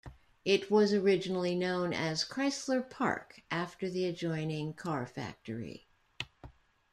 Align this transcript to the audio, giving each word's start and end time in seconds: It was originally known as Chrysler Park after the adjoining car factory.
It 0.45 0.71
was 0.71 0.93
originally 0.93 1.53
known 1.53 1.93
as 1.93 2.25
Chrysler 2.25 2.81
Park 2.89 3.43
after 3.51 3.87
the 3.87 4.05
adjoining 4.05 4.73
car 4.73 5.05
factory. 5.05 5.89